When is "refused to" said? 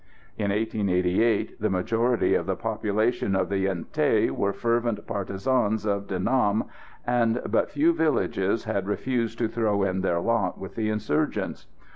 8.87-9.47